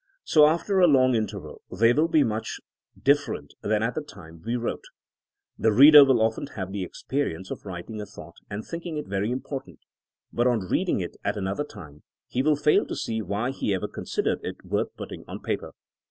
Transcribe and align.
So 0.23 0.47
after 0.47 0.79
a 0.79 0.87
long 0.87 1.13
interval 1.13 1.61
they 1.71 1.93
will 1.93 2.07
be 2.07 2.23
much 2.23 2.59
different 2.99 3.53
than 3.61 3.83
at 3.83 3.93
the 3.93 4.01
time 4.01 4.41
we 4.43 4.55
wrote. 4.55 4.85
The 5.59 5.71
reader 5.71 6.03
will 6.03 6.23
often 6.23 6.47
have 6.55 6.71
the 6.71 6.81
expe 6.83 7.23
rience 7.27 7.51
of 7.51 7.63
'* 7.65 7.65
writing 7.67 8.01
a 8.01 8.07
thought 8.07 8.37
and 8.49 8.65
thinking 8.65 8.97
it 8.97 9.05
very 9.05 9.29
important, 9.29 9.77
but 10.33 10.47
on 10.47 10.61
reading 10.67 11.01
it 11.01 11.17
at 11.23 11.37
another 11.37 11.63
time 11.65 12.01
he 12.27 12.41
will 12.41 12.55
fail 12.55 12.83
to 12.87 12.95
see 12.95 13.21
why 13.21 13.51
he 13.51 13.75
ever 13.75 13.87
considered 13.87 14.39
it 14.41 14.65
worth 14.65 14.89
putting 14.97 15.23
on 15.27 15.39
paper. 15.39 15.71